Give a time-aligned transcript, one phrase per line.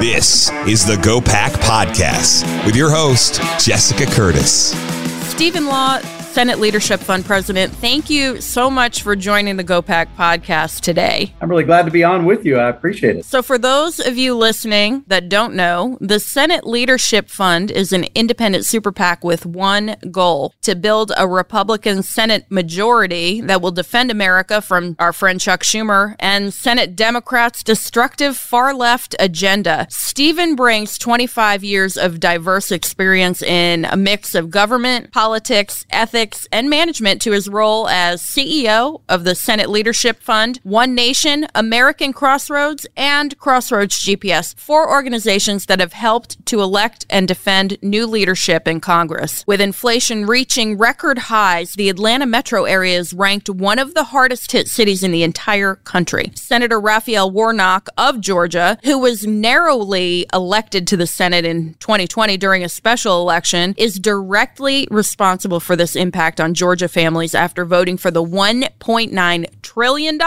[0.00, 4.70] This is the GOPAC Podcast with your host, Jessica Curtis.
[5.28, 5.98] Steven Law,
[6.32, 11.34] Senate Leadership Fund President, thank you so much for joining the GOPAC podcast today.
[11.42, 12.56] I'm really glad to be on with you.
[12.56, 13.26] I appreciate it.
[13.26, 18.06] So, for those of you listening that don't know, the Senate Leadership Fund is an
[18.14, 24.10] independent super PAC with one goal to build a Republican Senate majority that will defend
[24.10, 29.86] America from our friend Chuck Schumer and Senate Democrats' destructive far left agenda.
[29.90, 36.21] Steven brings 25 years of diverse experience in a mix of government, politics, ethics,
[36.52, 42.12] and management to his role as CEO of the Senate Leadership Fund, One Nation, American
[42.12, 48.68] Crossroads, and Crossroads GPS, four organizations that have helped to elect and defend new leadership
[48.68, 49.44] in Congress.
[49.48, 54.52] With inflation reaching record highs, the Atlanta metro area is ranked one of the hardest
[54.52, 56.30] hit cities in the entire country.
[56.36, 62.62] Senator Raphael Warnock of Georgia, who was narrowly elected to the Senate in 2020 during
[62.62, 67.96] a special election, is directly responsible for this impact impact on Georgia families after voting
[67.96, 70.18] for the $1.9 trillion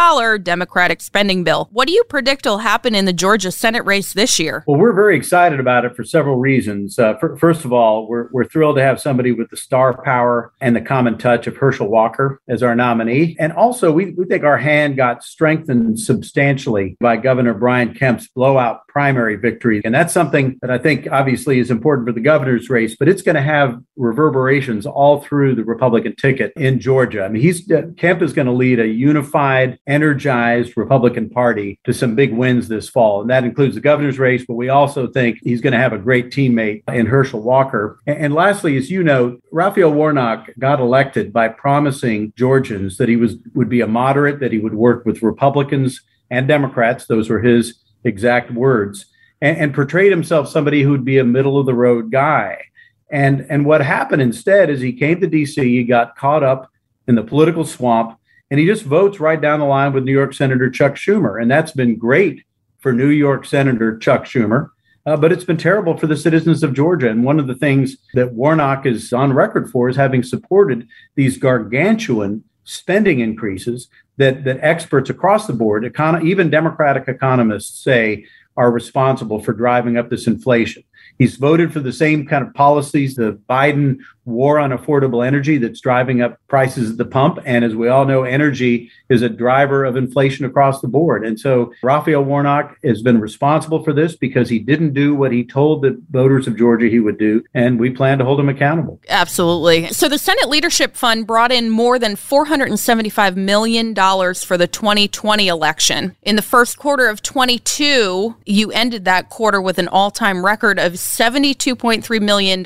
[0.41, 1.69] Democratic spending bill.
[1.71, 4.63] What do you predict will happen in the Georgia Senate race this year?
[4.65, 6.97] Well, we're very excited about it for several reasons.
[6.97, 10.51] Uh, for, first of all, we're, we're thrilled to have somebody with the star power
[10.59, 13.35] and the common touch of Herschel Walker as our nominee.
[13.37, 18.87] And also, we, we think our hand got strengthened substantially by Governor Brian Kemp's blowout
[18.87, 19.81] primary victory.
[19.83, 23.21] And that's something that I think obviously is important for the governor's race, but it's
[23.21, 27.23] going to have reverberations all through the Republican ticket in Georgia.
[27.23, 31.93] I mean, he's uh, Kemp is going to lead a unified, energized Republican Party to
[31.93, 34.43] some big wins this fall, and that includes the governor's race.
[34.47, 37.99] But we also think he's going to have a great teammate in Herschel Walker.
[38.07, 43.17] And, and lastly, as you know, Raphael Warnock got elected by promising Georgians that he
[43.17, 46.01] was would be a moderate, that he would work with Republicans
[46.31, 47.05] and Democrats.
[47.05, 49.05] Those were his exact words.
[49.41, 52.65] And, and portrayed himself somebody who'd be a middle of the road guy.
[53.11, 56.71] And, and what happened instead is he came to DC, he got caught up
[57.07, 60.33] in the political swamp, and he just votes right down the line with New York
[60.33, 61.41] Senator Chuck Schumer.
[61.41, 62.43] And that's been great
[62.79, 64.69] for New York Senator Chuck Schumer.
[65.05, 67.09] Uh, but it's been terrible for the citizens of Georgia.
[67.09, 71.37] And one of the things that Warnock is on record for is having supported these
[71.37, 73.87] gargantuan spending increases
[74.17, 78.25] that, that experts across the board, econ- even Democratic economists, say
[78.57, 80.83] are responsible for driving up this inflation.
[81.17, 85.79] He's voted for the same kind of policies, the Biden war on affordable energy that's
[85.79, 87.39] driving up prices at the pump.
[87.45, 91.25] And as we all know, energy is a driver of inflation across the board.
[91.25, 95.43] And so Raphael Warnock has been responsible for this because he didn't do what he
[95.43, 97.43] told the voters of Georgia he would do.
[97.53, 98.99] And we plan to hold him accountable.
[99.09, 99.87] Absolutely.
[99.89, 106.15] So the Senate Leadership Fund brought in more than $475 million for the 2020 election.
[106.23, 110.79] In the first quarter of 22, you ended that quarter with an all time record
[110.79, 112.63] of $72.3 million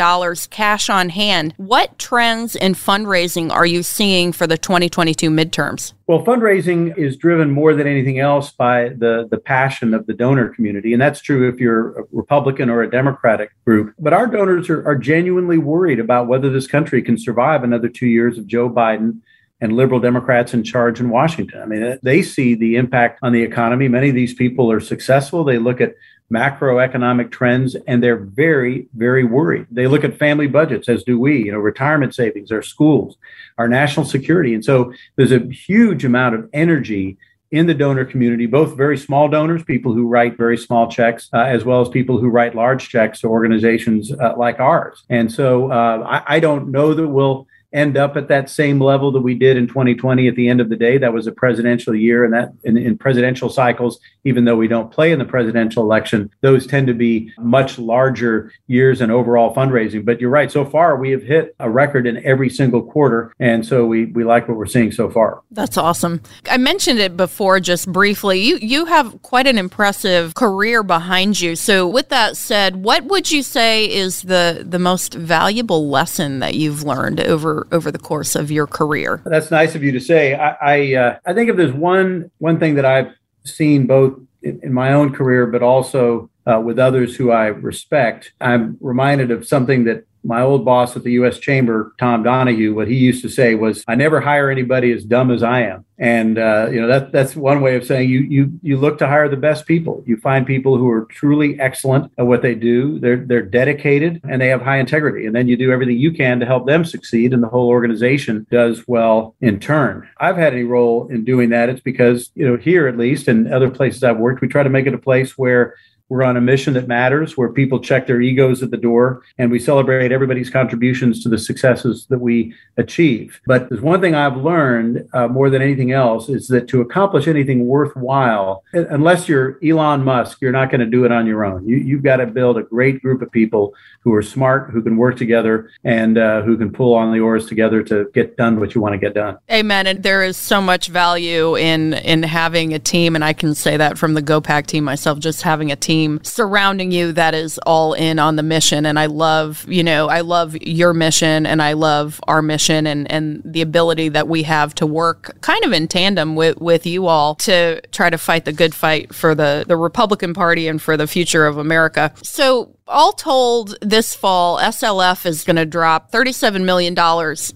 [0.49, 1.48] cash on hand.
[1.57, 5.93] What trends in fundraising are you seeing for the 2022 midterms?
[6.07, 10.49] Well, fundraising is driven more than anything else by the, the passion of the donor
[10.49, 10.93] community.
[10.93, 13.93] And that's true if you're a Republican or a Democratic group.
[13.99, 18.07] But our donors are, are genuinely worried about whether this country can survive another two
[18.07, 19.21] years of Joe Biden
[19.61, 21.61] and liberal Democrats in charge in Washington.
[21.61, 23.87] I mean, they see the impact on the economy.
[23.87, 25.43] Many of these people are successful.
[25.43, 25.95] They look at
[26.33, 29.67] macroeconomic trends and they're very very worried.
[29.71, 33.17] They look at family budgets as do we you know retirement savings our schools
[33.57, 34.53] our national security.
[34.53, 37.17] And so there's a huge amount of energy
[37.51, 41.39] in the donor community both very small donors people who write very small checks uh,
[41.39, 45.03] as well as people who write large checks to organizations uh, like ours.
[45.09, 49.11] And so uh, I, I don't know that we'll end up at that same level
[49.11, 50.97] that we did in 2020 at the end of the day.
[50.97, 54.91] That was a presidential year and that in, in, presidential cycles even though we don't
[54.91, 60.03] play in the presidential election those tend to be much larger years in overall fundraising.
[60.03, 63.65] But you're right so far we have hit a record in every single quarter and
[63.65, 65.41] so we we like what we're seeing so far.
[65.51, 66.21] That's awesome.
[66.49, 68.39] I mentioned it before just briefly.
[68.39, 71.55] You you have quite an impressive career behind you.
[71.55, 76.55] So with that said what would you say is the the most valuable lesson that
[76.55, 79.21] you've learned over over the course of your career.
[79.25, 80.35] That's nice of you to say.
[80.35, 83.11] I I, uh, I think if there's one one thing that I've
[83.43, 88.33] seen both in, in, my own career, but also uh, with others who I respect,
[88.41, 91.39] I'm reminded of something that my old boss at the U.S.
[91.39, 95.31] Chamber, Tom Donohue, what he used to say was, "I never hire anybody as dumb
[95.31, 98.59] as I am." And uh, you know that that's one way of saying you you
[98.61, 100.03] you look to hire the best people.
[100.05, 102.99] You find people who are truly excellent at what they do.
[102.99, 105.25] They're they're dedicated and they have high integrity.
[105.25, 108.45] And then you do everything you can to help them succeed, and the whole organization
[108.51, 110.07] does well in turn.
[110.17, 111.69] I've had any role in doing that.
[111.69, 114.69] It's because you know here at least, and other places I've worked, we try to
[114.69, 115.75] make it a place where
[116.09, 119.51] we're on a mission that matters where people check their egos at the door and
[119.51, 123.39] we celebrate everybody's contributions to the successes that we achieve.
[123.45, 127.27] But there's one thing I've learned uh, more than anything else is that to accomplish
[127.27, 131.67] anything worthwhile, unless you're Elon Musk, you're not going to do it on your own.
[131.67, 134.97] You, you've got to build a great group of people who are smart, who can
[134.97, 138.73] work together, and uh, who can pull on the oars together to get done what
[138.73, 139.37] you want to get done.
[139.51, 139.85] Amen.
[139.85, 143.77] And there is so much value in in having a team, and I can say
[143.77, 147.57] that from the GOPAC team myself, just having a team team surrounding you that is
[147.59, 148.85] all in on the mission.
[148.85, 153.11] And I love, you know, I love your mission and I love our mission and,
[153.11, 157.07] and the ability that we have to work kind of in tandem with, with you
[157.07, 160.95] all to try to fight the good fight for the, the Republican Party and for
[160.95, 162.13] the future of America.
[162.23, 166.95] So all told, this fall, SLF is going to drop $37 million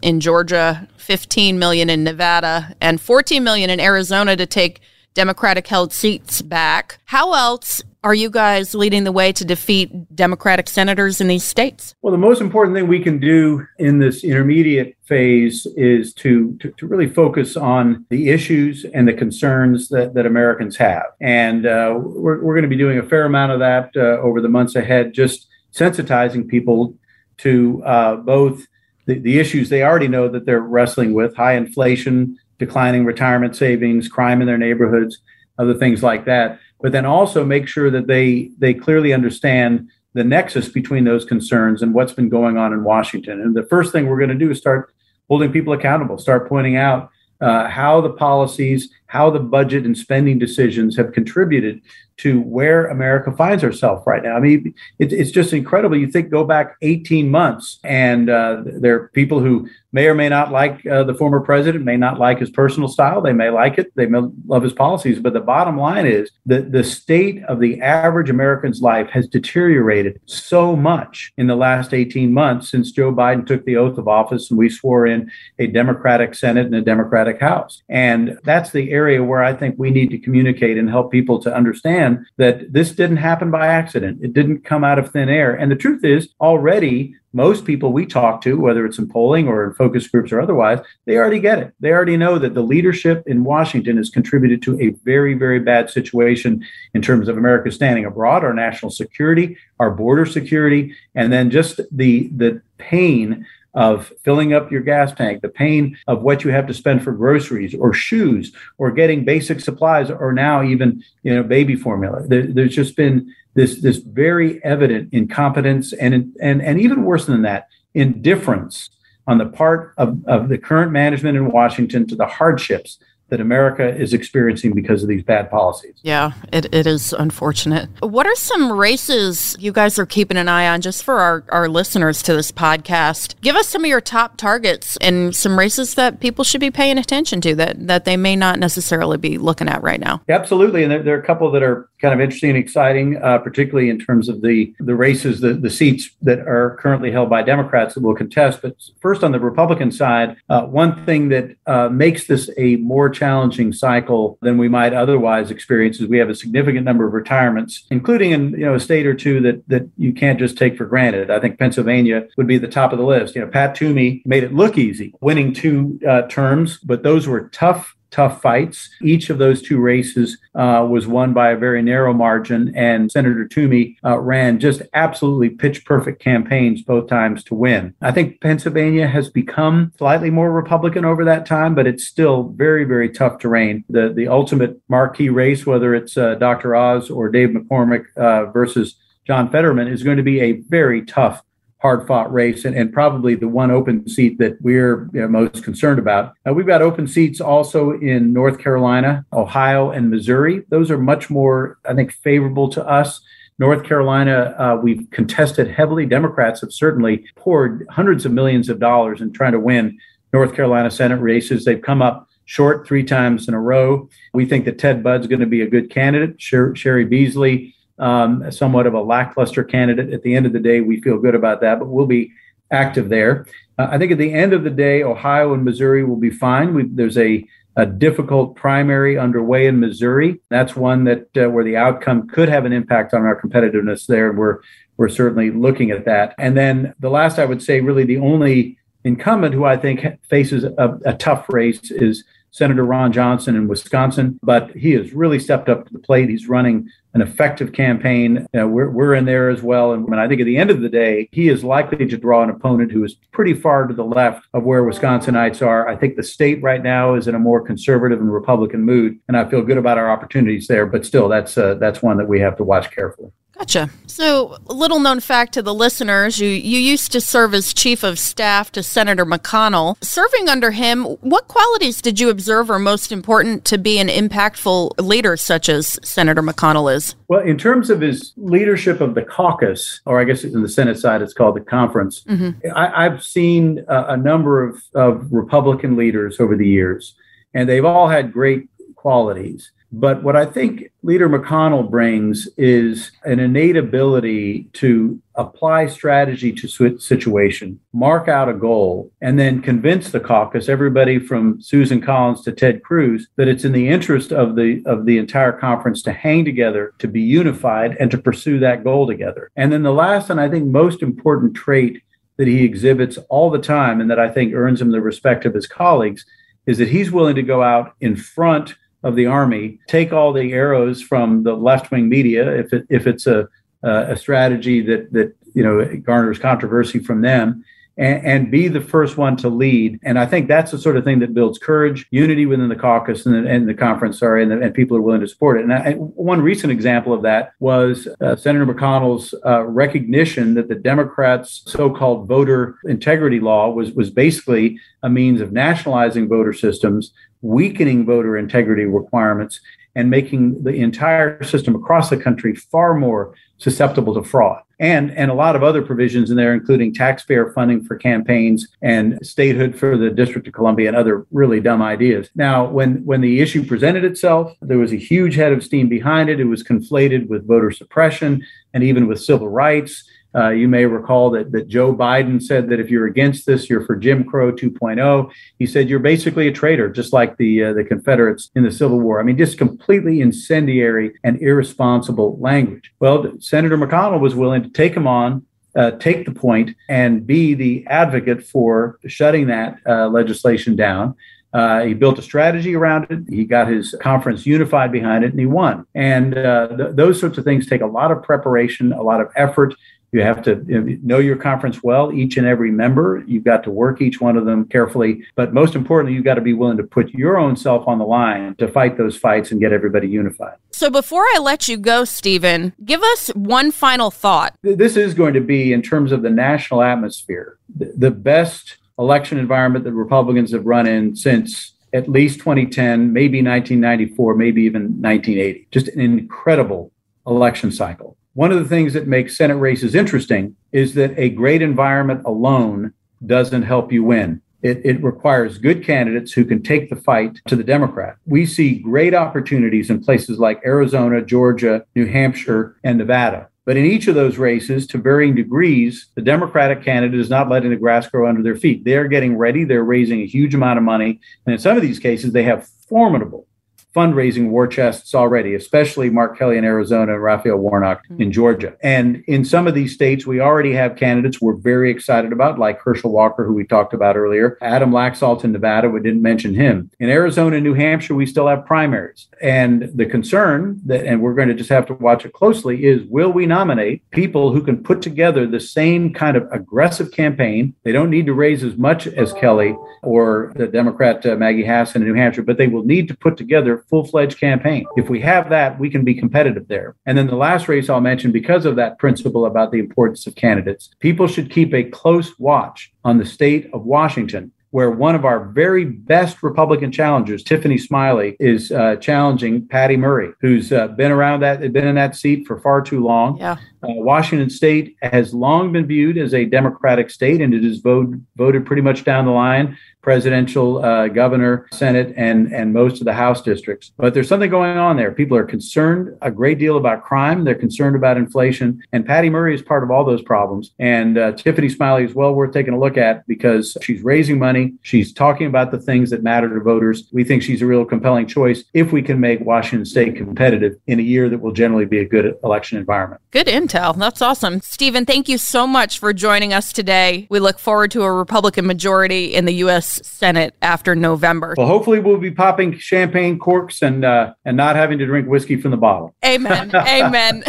[0.02, 4.82] in Georgia, 15 million in Nevada, and 14 million in Arizona to take
[5.14, 7.00] Democratic held seats back.
[7.06, 11.96] How else are you guys leading the way to defeat Democratic senators in these states?
[12.02, 16.72] Well, the most important thing we can do in this intermediate phase is to, to,
[16.72, 21.06] to really focus on the issues and the concerns that, that Americans have.
[21.22, 24.42] And uh, we're, we're going to be doing a fair amount of that uh, over
[24.42, 26.96] the months ahead, just sensitizing people
[27.38, 28.68] to uh, both
[29.06, 34.10] the, the issues they already know that they're wrestling with high inflation, declining retirement savings,
[34.10, 35.20] crime in their neighborhoods,
[35.58, 40.24] other things like that but then also make sure that they they clearly understand the
[40.24, 43.42] nexus between those concerns and what's been going on in Washington.
[43.42, 44.94] And the first thing we're going to do is start
[45.28, 47.10] holding people accountable, start pointing out
[47.42, 51.80] uh, how the policies, how the budget and spending decisions have contributed
[52.18, 54.36] to where America finds herself right now.
[54.36, 55.96] I mean, it, it's just incredible.
[55.98, 60.28] You think go back 18 months, and uh, there are people who may or may
[60.28, 63.22] not like uh, the former president, may not like his personal style.
[63.22, 65.20] They may like it, they may love his policies.
[65.20, 70.20] But the bottom line is that the state of the average American's life has deteriorated
[70.26, 74.50] so much in the last 18 months since Joe Biden took the oath of office
[74.50, 77.84] and we swore in a Democratic Senate and a Democratic House.
[77.88, 81.56] And that's the area where I think we need to communicate and help people to
[81.56, 84.20] understand that this didn't happen by accident.
[84.22, 85.54] It didn't come out of thin air.
[85.56, 89.64] And the truth is, already most people we talk to, whether it's in polling or
[89.66, 91.74] in focus groups or otherwise, they already get it.
[91.80, 95.90] They already know that the leadership in Washington has contributed to a very, very bad
[95.90, 96.64] situation
[96.94, 101.82] in terms of America's standing abroad, our national security, our border security, and then just
[101.92, 106.68] the the pain of filling up your gas tank, the pain of what you have
[106.68, 111.44] to spend for groceries or shoes or getting basic supplies or now even you know
[111.44, 112.26] baby formula.
[112.28, 117.42] There, there's just been this this very evident incompetence and and and even worse than
[117.44, 118.90] that, indifference
[119.26, 123.00] on the part of, of the current management in Washington to the hardships
[123.34, 125.96] that America is experiencing because of these bad policies.
[126.04, 127.90] Yeah, it, it is unfortunate.
[128.02, 131.68] What are some races you guys are keeping an eye on just for our, our
[131.68, 133.34] listeners to this podcast?
[133.42, 137.00] Give us some of your top targets and some races that people should be paying
[137.00, 140.22] attention to that, that they may not necessarily be looking at right now.
[140.30, 140.84] Absolutely.
[140.84, 143.90] And there, there are a couple that are kind of interesting and exciting, uh, particularly
[143.90, 147.96] in terms of the, the races, the, the seats that are currently held by Democrats
[147.96, 148.62] that will contest.
[148.62, 153.10] But first, on the Republican side, uh, one thing that uh, makes this a more
[153.10, 157.86] challenging cycle than we might otherwise experience is we have a significant number of retirements,
[157.90, 160.86] including in you know a state or two that that you can't just take for
[160.86, 161.32] granted.
[161.32, 163.34] I think Pennsylvania would be the top of the list.
[163.34, 167.48] You know, Pat Toomey made it look easy, winning two uh, terms, but those were
[167.50, 168.90] tough tough fights.
[169.02, 173.48] Each of those two races uh, was won by a very narrow margin, and Senator
[173.48, 177.94] Toomey uh, ran just absolutely pitch perfect campaigns both times to win.
[178.02, 182.86] I think Pennsylvania has become slightly more Republican over that time, but it's still very,
[182.86, 183.84] very tough terrain.
[183.90, 186.76] The the ultimate marquee race, whether it's uh, Dr.
[186.76, 191.42] Oz or Dave McCormick uh, versus John Fetterman, is going to be a very tough
[191.84, 195.66] hard fought race and, and probably the one open seat that we're you know, most
[195.66, 196.34] concerned about.
[196.48, 200.64] Uh, we've got open seats also in North Carolina, Ohio, and Missouri.
[200.70, 203.20] Those are much more, I think, favorable to us.
[203.60, 206.06] North Carolina, uh, we've contested heavily.
[206.06, 210.00] Democrats have certainly poured hundreds of millions of dollars in trying to win
[210.32, 211.66] North Carolina Senate races.
[211.66, 214.10] They've come up short three times in a row.
[214.34, 216.42] We think that Ted Budd's going to be a good candidate.
[216.42, 220.14] Sher- Cheri Beasley um, somewhat of a lackluster candidate.
[220.14, 222.32] At the end of the day, we feel good about that, but we'll be
[222.72, 223.46] active there.
[223.78, 226.74] Uh, I think at the end of the day, Ohio and Missouri will be fine.
[226.74, 227.46] We, there's a,
[227.76, 230.40] a difficult primary underway in Missouri.
[230.50, 234.30] That's one that uh, where the outcome could have an impact on our competitiveness there,
[234.30, 234.60] and we're
[234.98, 236.36] we're certainly looking at that.
[236.38, 240.64] And then the last, I would say, really the only incumbent who I think faces
[240.64, 245.68] a, a tough race is Senator Ron Johnson in Wisconsin, but he has really stepped
[245.68, 246.30] up to the plate.
[246.30, 248.48] He's running an effective campaign.
[248.54, 249.94] You know, we're, we're in there as well.
[249.94, 252.50] And I think at the end of the day, he is likely to draw an
[252.50, 255.88] opponent who is pretty far to the left of where Wisconsinites are.
[255.88, 259.38] I think the state right now is in a more conservative and Republican mood, and
[259.38, 260.86] I feel good about our opportunities there.
[260.86, 263.32] But still, that's uh, that's one that we have to watch carefully.
[263.58, 263.90] Gotcha.
[264.08, 268.18] So, little known fact to the listeners, you, you used to serve as chief of
[268.18, 270.04] staff to Senator McConnell.
[270.04, 274.92] Serving under him, what qualities did you observe are most important to be an impactful
[275.00, 277.16] leader such as Senator McConnell is?
[277.28, 281.00] Well, in terms of his leadership of the caucus, or I guess in the Senate
[281.00, 282.68] side, it's called the conference, mm-hmm.
[282.76, 287.16] I, have seen a, a number of, of Republican leaders over the years,
[287.54, 289.72] and they've all had great qualities.
[289.96, 296.98] But what I think Leader McConnell brings is an innate ability to apply strategy to
[296.98, 302.52] situation, mark out a goal, and then convince the caucus, everybody from Susan Collins to
[302.52, 306.44] Ted Cruz, that it's in the interest of the of the entire conference to hang
[306.44, 309.52] together, to be unified, and to pursue that goal together.
[309.56, 312.02] And then the last and I think most important trait
[312.38, 315.54] that he exhibits all the time, and that I think earns him the respect of
[315.54, 316.26] his colleagues,
[316.66, 318.74] is that he's willing to go out in front
[319.04, 323.08] of the army, take all the arrows from the left wing media if it, if
[323.08, 323.48] it's a
[323.84, 327.64] a strategy that that you know garners controversy from them,
[327.98, 330.00] and, and, be the first one to lead.
[330.04, 333.26] And I think that's the sort of thing that builds courage, unity within the caucus
[333.26, 335.64] and the, and the conference, sorry, and, the, and, people are willing to support it.
[335.64, 340.76] And, I, one recent example of that was uh, Senator McConnell's uh, recognition that the
[340.76, 348.06] Democrats' so-called voter integrity law was was basically a means of nationalizing voter systems, weakening
[348.06, 349.60] voter integrity requirements,
[349.96, 354.62] and making the entire system across the country far more susceptible to fraud.
[354.80, 359.20] And and a lot of other provisions in there including taxpayer funding for campaigns and
[359.26, 362.30] statehood for the district of columbia and other really dumb ideas.
[362.36, 366.30] Now when when the issue presented itself there was a huge head of steam behind
[366.30, 366.40] it.
[366.40, 370.04] It was conflated with voter suppression and even with civil rights
[370.36, 373.86] uh, you may recall that, that Joe Biden said that if you're against this, you're
[373.86, 375.32] for Jim Crow 2.0.
[375.60, 379.00] He said you're basically a traitor, just like the uh, the Confederates in the Civil
[379.00, 379.20] War.
[379.20, 382.92] I mean, just completely incendiary and irresponsible language.
[383.00, 387.54] Well, Senator McConnell was willing to take him on, uh, take the point, and be
[387.54, 391.16] the advocate for shutting that uh, legislation down.
[391.54, 393.20] Uh, he built a strategy around it.
[393.30, 395.86] He got his conference unified behind it, and he won.
[395.94, 399.28] And uh, th- those sorts of things take a lot of preparation, a lot of
[399.36, 399.76] effort.
[400.14, 400.64] You have to
[401.04, 403.24] know your conference well, each and every member.
[403.26, 405.24] You've got to work each one of them carefully.
[405.36, 408.06] But most importantly, you've got to be willing to put your own self on the
[408.06, 410.58] line to fight those fights and get everybody unified.
[410.72, 414.56] So before I let you go, Steven, give us one final thought.
[414.62, 419.84] This is going to be, in terms of the national atmosphere, the best election environment
[419.86, 425.68] that Republicans have run in since at least 2010, maybe 1994, maybe even 1980.
[425.72, 426.92] Just an incredible
[427.26, 428.16] election cycle.
[428.36, 432.94] One of the things that makes Senate races interesting is that a great environment alone
[433.24, 434.42] doesn't help you win.
[434.64, 438.16] It, it, requires good candidates who can take the fight to the Democrat.
[438.26, 443.50] We see great opportunities in places like Arizona, Georgia, New Hampshire, and Nevada.
[443.66, 447.70] But in each of those races, to varying degrees, the Democratic candidate is not letting
[447.70, 448.84] the grass grow under their feet.
[448.84, 451.20] They're getting ready, they're raising a huge amount of money.
[451.46, 453.48] And in some of these cases, they have formidable
[453.96, 458.22] fundraising war chests already, especially Mark Kelly in Arizona and Raphael Warnock mm-hmm.
[458.22, 458.76] in Georgia.
[458.82, 462.82] And in some of these states, we already have candidates we're very excited about, like
[462.82, 466.90] Herschel Walker, who we talked about earlier, Adam Laxalt in Nevada, we didn't mention him.
[467.00, 469.28] In Arizona and New Hampshire, we still have primaries.
[469.42, 473.04] And the concern that, and we're going to just have to watch it closely, is
[473.10, 477.76] will we nominate people who can put together the same kind of aggressive campaign?
[477.84, 482.02] They don't need to raise as much as Kelly or the Democrat uh, Maggie Hassan
[482.02, 484.86] in New Hampshire, but they will need to put together full fledged campaign.
[484.96, 486.96] If we have that, we can be competitive there.
[487.06, 490.36] And then the last race I'll mention, because of that principle about the importance of
[490.36, 495.24] candidates, people should keep a close watch on the state of Washington where one of
[495.24, 501.12] our very best Republican challengers, Tiffany Smiley, is uh, challenging Patty Murray, who's uh, been
[501.12, 503.38] around that, been in that seat for far too long.
[503.38, 503.52] Yeah.
[503.84, 508.16] Uh, Washington State has long been viewed as a Democratic state, and it is vote,
[508.36, 513.14] voted pretty much down the line presidential, uh, governor, Senate, and and most of the
[513.14, 513.92] House districts.
[513.98, 515.12] But there's something going on there.
[515.12, 517.44] People are concerned a great deal about crime.
[517.44, 520.72] They're concerned about inflation, and Patty Murray is part of all those problems.
[520.78, 524.74] And uh, Tiffany Smiley is well worth taking a look at because she's raising money.
[524.84, 527.08] She's talking about the things that matter to voters.
[527.12, 531.00] We think she's a real compelling choice if we can make Washington State competitive in
[531.00, 533.22] a year that will generally be a good election environment.
[533.32, 533.98] Good intel.
[533.98, 534.60] That's awesome.
[534.62, 537.26] Steven, thank you so much for joining us today.
[537.30, 539.93] We look forward to a Republican majority in the U.S.
[540.04, 541.56] Senate after November.
[541.58, 545.58] Well, hopefully we'll be popping champagne corks and uh, and not having to drink whiskey
[545.58, 546.16] from the bottle.
[546.26, 546.72] Amen.
[546.76, 547.44] Amen.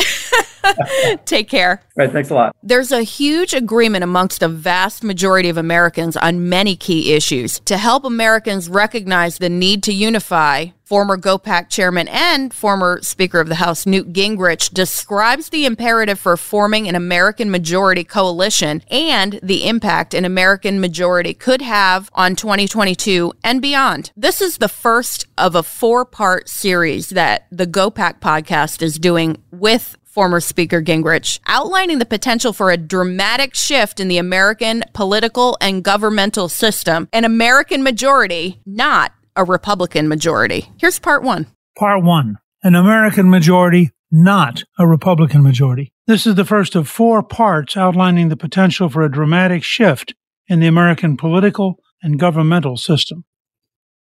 [1.25, 1.83] Take care.
[1.99, 2.13] All right.
[2.13, 2.57] Thanks a lot.
[2.63, 7.61] There's a huge agreement amongst a vast majority of Americans on many key issues.
[7.61, 13.49] To help Americans recognize the need to unify, former GOPAC chairman and former Speaker of
[13.49, 19.67] the House Newt Gingrich describes the imperative for forming an American majority coalition and the
[19.67, 24.13] impact an American majority could have on 2022 and beyond.
[24.17, 29.43] This is the first of a four part series that the GOPAC podcast is doing
[29.51, 35.59] with former Speaker Gingrich, outlining the potential for a dramatic shift in the American political
[35.61, 40.71] and governmental system, an American majority, not a Republican majority.
[40.79, 41.49] Here's part one.
[41.77, 45.93] Part one An American majority, not a Republican majority.
[46.07, 50.15] This is the first of four parts outlining the potential for a dramatic shift
[50.47, 53.25] in the American political and governmental system.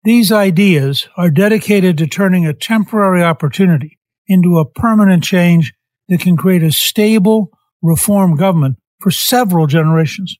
[0.03, 5.73] These ideas are dedicated to turning a temporary opportunity into a permanent change
[6.07, 10.37] that can create a stable, reform government for several generations.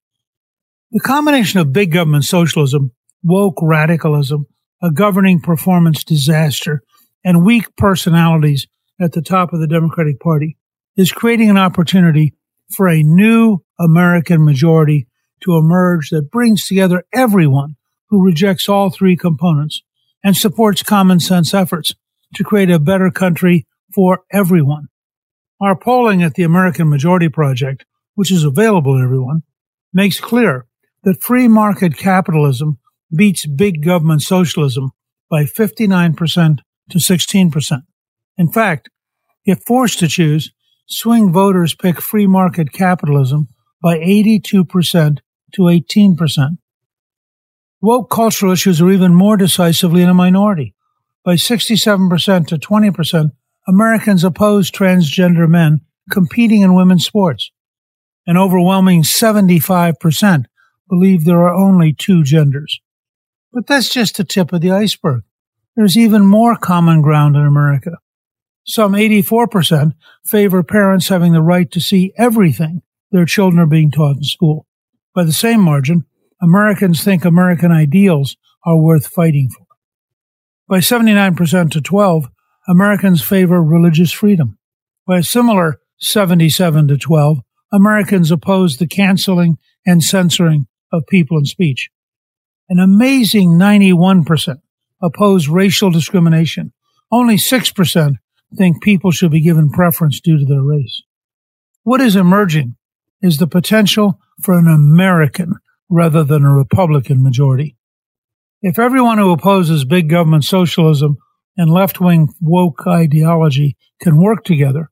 [0.92, 2.92] The combination of big government socialism,
[3.24, 4.46] woke radicalism,
[4.82, 6.82] a governing performance disaster,
[7.24, 8.68] and weak personalities
[9.02, 10.58] at the top of the Democratic Party
[10.96, 12.34] is creating an opportunity
[12.70, 15.08] for a new American majority
[15.42, 17.76] to emerge that brings together everyone
[18.10, 19.82] who rejects all three components
[20.24, 21.94] and supports common sense efforts
[22.36, 24.88] to create a better country for everyone.
[25.64, 29.44] Our polling at the American Majority Project, which is available to everyone,
[29.94, 30.66] makes clear
[31.06, 32.80] that free market capitalism
[33.16, 34.92] beats big government socialism
[35.30, 37.82] by 59% to 16%.
[38.38, 38.90] In fact,
[39.46, 40.52] if forced to choose,
[40.86, 43.48] swing voters pick free market capitalism
[43.82, 45.20] by 82%
[45.54, 46.58] to 18%.
[47.82, 50.76] Woke cultural issues are even more decisively in a minority.
[51.24, 53.32] By 67% to 20%,
[53.68, 57.52] Americans oppose transgender men competing in women's sports.
[58.28, 60.46] An overwhelming 75%
[60.90, 62.82] believe there are only two genders.
[63.52, 65.24] But that's just the tip of the iceberg.
[65.76, 67.98] There's even more common ground in America.
[68.66, 69.94] Some 84%
[70.26, 74.66] favor parents having the right to see everything their children are being taught in school.
[75.14, 76.06] By the same margin,
[76.42, 79.66] Americans think American ideals are worth fighting for.
[80.68, 82.30] By 79% to 12,
[82.68, 84.58] Americans favor religious freedom.
[85.06, 87.40] By a similar 77 to 12,
[87.74, 91.90] Americans oppose the canceling and censoring of people and speech.
[92.70, 94.62] An amazing 91%
[95.02, 96.72] oppose racial discrimination.
[97.12, 98.16] Only 6%
[98.56, 101.02] think people should be given preference due to their race.
[101.84, 102.78] What is emerging
[103.22, 105.56] is the potential for an American
[105.90, 107.76] rather than a Republican majority.
[108.62, 111.18] If everyone who opposes big government socialism
[111.58, 114.90] and left wing woke ideology can work together,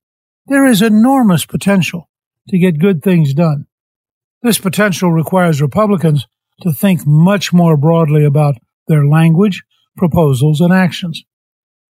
[0.48, 2.10] there is enormous potential
[2.50, 3.66] to get good things done.
[4.42, 6.28] This potential requires Republicans
[6.62, 8.56] to think much more broadly about
[8.88, 9.64] their language,
[9.98, 11.24] proposals, and actions.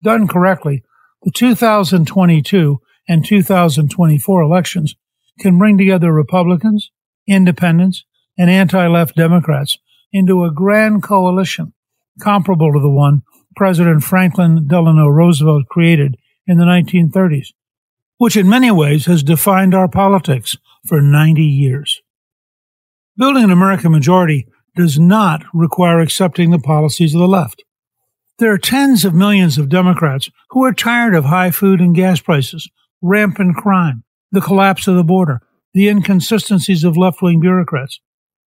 [0.04, 0.84] Done correctly,
[1.24, 4.96] the 2022 and 2024 elections
[5.40, 6.92] can bring together Republicans,
[7.28, 8.06] independents,
[8.38, 9.78] and anti left Democrats
[10.12, 11.74] into a grand coalition
[12.20, 13.24] comparable to the one
[13.60, 16.16] President Franklin Delano Roosevelt created
[16.48, 17.48] in the 1930s,
[18.18, 20.56] which in many ways has defined our politics
[20.88, 22.02] for 90 years.
[23.18, 27.66] Building an American majority does not require accepting the policies of the left.
[28.38, 32.22] There are tens of millions of Democrats who are tired of high food and gas
[32.22, 32.70] prices,
[33.02, 35.42] rampant crime, the collapse of the border,
[35.74, 38.00] the inconsistencies of left wing bureaucrats.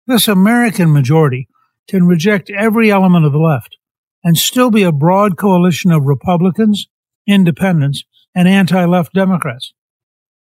[0.06, 1.48] This American majority
[1.88, 3.79] can reject every element of the left
[4.23, 6.88] and still be a broad coalition of Republicans,
[7.27, 8.03] independents,
[8.36, 9.73] and anti left Democrats.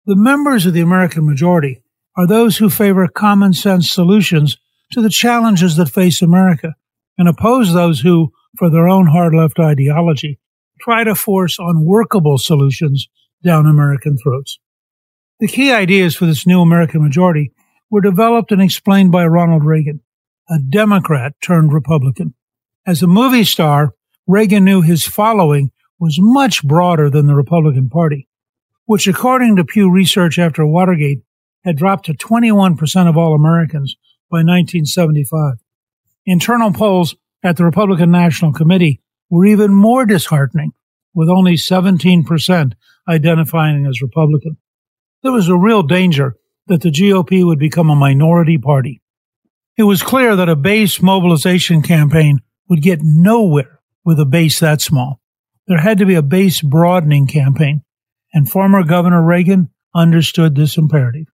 [0.06, 1.82] The members of the American majority
[2.16, 4.56] are those who favor common sense solutions
[4.92, 6.74] to the challenges that face America
[7.18, 10.38] and oppose those who, for their own hard left ideology,
[10.80, 13.08] try to force unworkable solutions
[13.44, 14.58] down American throats.
[15.40, 17.52] The key ideas for this new American majority
[17.90, 20.00] were developed and explained by Ronald Reagan.
[20.48, 22.34] a Democrat turned Republican.
[22.86, 23.94] As a movie star,
[24.28, 28.28] Reagan knew his following was much broader than the Republican Party,
[28.84, 31.22] which according to Pew Research after Watergate
[31.64, 33.96] had dropped to 21% of all Americans
[34.30, 35.54] by 1975.
[36.26, 40.70] Internal polls at the Republican National Committee were even more disheartening,
[41.12, 42.72] with only 17%
[43.08, 44.58] identifying as Republican.
[45.24, 46.36] There was a real danger
[46.68, 49.02] that the GOP would become a minority party.
[49.76, 54.80] It was clear that a base mobilization campaign would get nowhere with a base that
[54.80, 55.20] small.
[55.66, 57.82] There had to be a base broadening campaign,
[58.32, 61.26] and former Governor Reagan understood this imperative.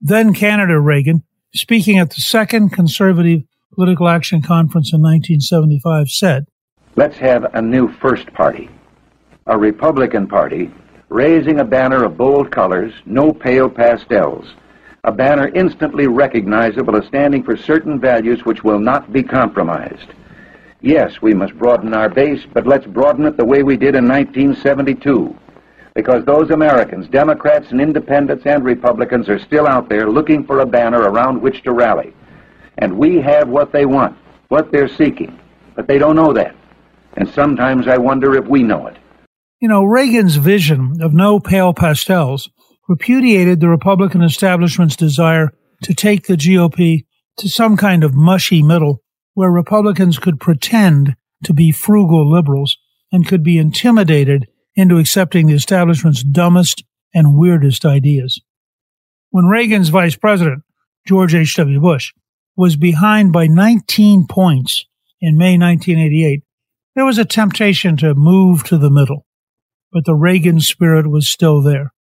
[0.00, 3.42] Then candidate Reagan, speaking at the second conservative
[3.74, 6.46] political action conference in 1975, said,
[6.96, 8.70] Let's have a new first party,
[9.46, 10.72] a Republican Party,
[11.10, 14.54] raising a banner of bold colors, no pale pastels,
[15.04, 20.08] a banner instantly recognizable as standing for certain values which will not be compromised.
[20.86, 24.06] Yes, we must broaden our base, but let's broaden it the way we did in
[24.06, 25.36] 1972.
[25.96, 30.64] Because those Americans, Democrats and Independents and Republicans, are still out there looking for a
[30.64, 32.14] banner around which to rally.
[32.78, 35.36] And we have what they want, what they're seeking.
[35.74, 36.54] But they don't know that.
[37.16, 38.96] And sometimes I wonder if we know it.
[39.58, 42.48] You know, Reagan's vision of no pale pastels
[42.88, 45.50] repudiated the Republican establishment's desire
[45.82, 47.06] to take the GOP
[47.38, 49.02] to some kind of mushy middle
[49.36, 52.78] where Republicans could pretend to be frugal liberals
[53.12, 58.40] and could be intimidated into accepting the establishment's dumbest and weirdest ideas.
[59.28, 60.62] When Reagan's vice president,
[61.06, 61.78] George H.W.
[61.80, 62.14] Bush,
[62.56, 64.86] was behind by 19 points
[65.20, 66.42] in May 1988,
[66.94, 69.26] there was a temptation to move to the middle,
[69.92, 71.92] but the Reagan spirit was still there.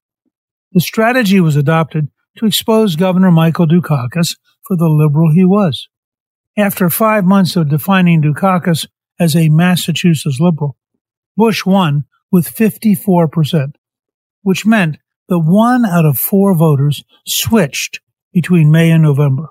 [0.71, 5.89] The strategy was adopted to expose Governor Michael Dukakis for the liberal he was.
[6.57, 8.87] After five months of defining Dukakis
[9.19, 10.77] as a Massachusetts liberal,
[11.35, 13.73] Bush won with 54%,
[14.41, 17.99] which meant that one out of four voters switched
[18.31, 19.49] between May and November.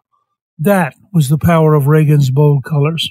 [0.59, 3.11] That was the power of Reagan's bold colors.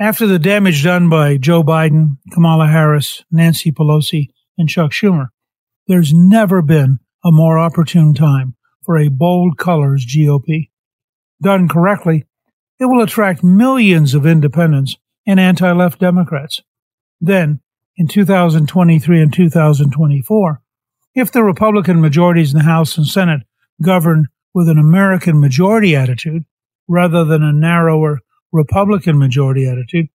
[0.00, 5.28] After the damage done by Joe Biden, Kamala Harris, Nancy Pelosi, and Chuck Schumer,
[5.86, 10.70] there's never been a more opportune time for a bold colors GOP.
[11.42, 12.24] Done correctly,
[12.78, 16.60] it will attract millions of independents and anti left Democrats.
[17.20, 17.60] Then,
[17.96, 20.60] in 2023 and 2024,
[21.14, 23.42] if the Republican majorities in the House and Senate
[23.82, 26.44] govern with an American majority attitude
[26.88, 28.20] rather than a narrower
[28.52, 30.08] Republican majority attitude,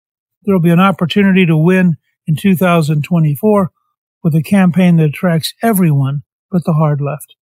[0.44, 3.72] there will be an opportunity to win in 2024
[4.24, 7.36] with a campaign that attracts everyone but the hard left.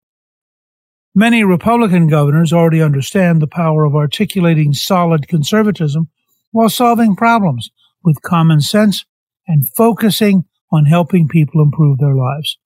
[1.19, 6.09] Many Republican governors already understand the power of articulating solid conservatism
[6.51, 7.71] while solving problems
[8.03, 9.03] with common sense
[9.47, 12.59] and focusing on helping people improve their lives.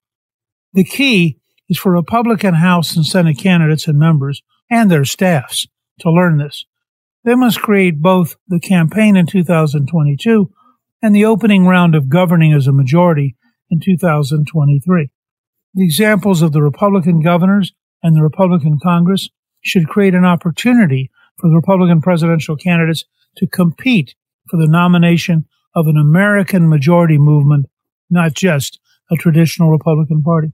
[0.74, 5.66] The key is for Republican House and Senate candidates and members and their staffs
[6.02, 6.66] to learn this.
[7.24, 10.52] They must create both the campaign in 2022
[11.02, 13.38] and the opening round of governing as a majority
[13.70, 15.10] in 2023.
[15.74, 17.72] The examples of the Republican governors
[18.04, 19.30] and the Republican Congress
[19.62, 23.06] should create an opportunity for the Republican presidential candidates
[23.38, 24.16] to compete
[24.50, 27.68] for the nomination of an American majority movement,
[28.10, 30.52] not just a traditional Republican Party.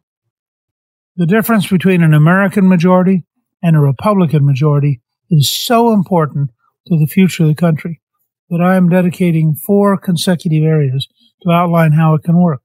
[1.15, 3.23] The difference between an American majority
[3.63, 6.51] and a Republican majority is so important
[6.87, 8.01] to the future of the country
[8.49, 11.07] that I am dedicating four consecutive areas
[11.41, 12.61] to outline how it can work.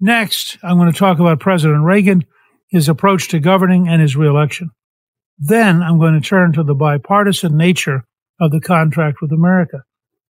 [0.00, 2.24] Next, I'm going to talk about President Reagan
[2.68, 4.70] his approach to governing, and his reelection.
[5.38, 8.04] Then I'm going to turn to the bipartisan nature
[8.40, 9.84] of the contract with America.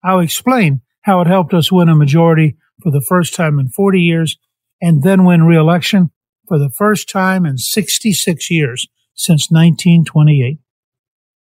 [0.05, 4.01] I'll explain how it helped us win a majority for the first time in 40
[4.01, 4.37] years
[4.81, 6.11] and then win reelection
[6.47, 10.59] for the first time in 66 years since 1928.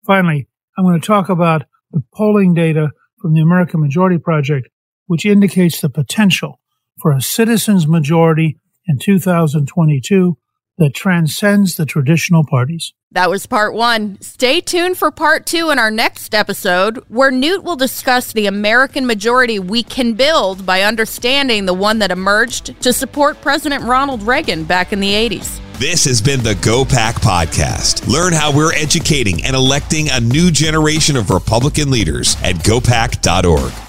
[0.05, 0.47] Finally,
[0.77, 4.69] I'm going to talk about the polling data from the American Majority Project,
[5.07, 6.59] which indicates the potential
[7.01, 10.37] for a citizens' majority in 2022
[10.79, 12.93] that transcends the traditional parties.
[13.11, 14.19] That was part one.
[14.21, 19.05] Stay tuned for part two in our next episode, where Newt will discuss the American
[19.05, 24.63] majority we can build by understanding the one that emerged to support President Ronald Reagan
[24.63, 25.59] back in the 80s.
[25.79, 28.07] This has been the GOPAC Podcast.
[28.07, 33.88] Learn how we're educating and electing a new generation of Republican leaders at gopac.org.